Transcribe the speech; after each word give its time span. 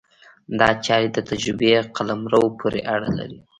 دا 0.59 0.69
چارې 0.85 1.07
د 1.11 1.17
تجربې 1.29 1.71
قلمرو 1.95 2.43
پورې 2.59 2.81
اړه 2.93 3.09
لري. 3.17 3.39